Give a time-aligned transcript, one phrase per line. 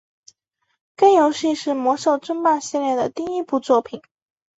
[0.95, 4.01] 该游戏是魔兽争霸系列的第一部作品。